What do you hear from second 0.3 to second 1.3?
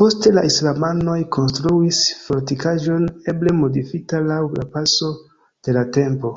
la islamanoj